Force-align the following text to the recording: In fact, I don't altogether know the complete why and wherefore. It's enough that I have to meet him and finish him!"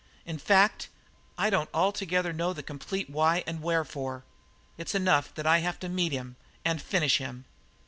In 0.25 0.39
fact, 0.39 0.89
I 1.37 1.51
don't 1.51 1.69
altogether 1.75 2.33
know 2.33 2.53
the 2.53 2.63
complete 2.63 3.07
why 3.07 3.43
and 3.45 3.61
wherefore. 3.61 4.23
It's 4.75 4.95
enough 4.95 5.31
that 5.35 5.45
I 5.45 5.59
have 5.59 5.77
to 5.81 5.89
meet 5.89 6.11
him 6.11 6.37
and 6.65 6.81
finish 6.81 7.19
him!" 7.19 7.45